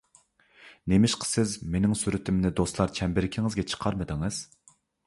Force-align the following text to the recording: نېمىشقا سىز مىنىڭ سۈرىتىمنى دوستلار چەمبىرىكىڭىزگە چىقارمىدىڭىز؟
نېمىشقا 0.93 1.27
سىز 1.33 1.53
مىنىڭ 1.75 1.95
سۈرىتىمنى 2.01 2.53
دوستلار 2.61 2.97
چەمبىرىكىڭىزگە 3.01 3.71
چىقارمىدىڭىز؟ 3.75 4.43